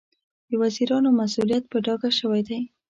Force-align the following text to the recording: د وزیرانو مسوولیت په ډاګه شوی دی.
د 0.49 0.51
وزیرانو 0.61 1.09
مسوولیت 1.19 1.63
په 1.71 1.77
ډاګه 1.85 2.09
شوی 2.19 2.41
دی. 2.49 2.61